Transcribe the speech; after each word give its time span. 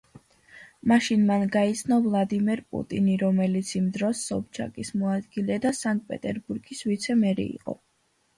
მაშინ 0.91 1.25
მან 1.25 1.43
გაიცნო 1.55 1.99
ვლადიმერ 2.05 2.63
პუტინი, 2.75 3.17
რომელიც 3.25 3.75
იმ 3.81 3.91
დროს 3.99 4.23
სობჩაკის 4.31 4.91
მოადგილე 5.03 5.59
და 5.67 5.75
სანქტ-პეტერბურგის 5.83 6.83
ვიცე-მერი 6.91 7.49
იყო. 7.61 7.79